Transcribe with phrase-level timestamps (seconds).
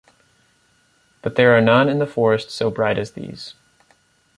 [1.21, 3.53] But there are none in the forest so bright as these.